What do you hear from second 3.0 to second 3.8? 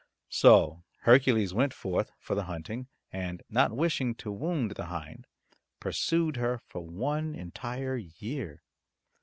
and, not